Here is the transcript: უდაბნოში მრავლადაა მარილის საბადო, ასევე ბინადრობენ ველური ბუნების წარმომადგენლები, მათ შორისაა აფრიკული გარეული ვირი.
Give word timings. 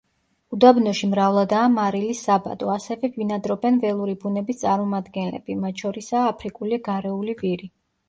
უდაბნოში 0.55 1.09
მრავლადაა 1.11 1.67
მარილის 1.73 2.21
საბადო, 2.29 2.73
ასევე 2.77 3.11
ბინადრობენ 3.19 3.79
ველური 3.85 4.19
ბუნების 4.27 4.65
წარმომადგენლები, 4.67 5.63
მათ 5.65 5.87
შორისაა 5.87 6.29
აფრიკული 6.37 6.85
გარეული 6.93 7.43
ვირი. 7.47 7.75